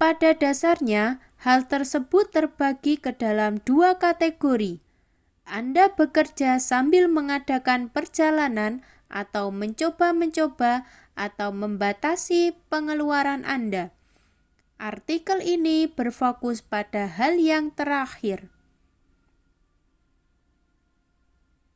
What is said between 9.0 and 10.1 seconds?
atau mencoba